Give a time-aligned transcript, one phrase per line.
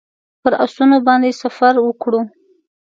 [0.41, 2.21] پر آسونو باندې سفر وکړو.